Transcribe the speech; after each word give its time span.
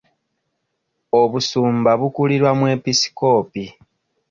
Obusumba 1.21 1.91
bukulirwa 1.99 2.51
mwepisikoopi. 2.59 3.63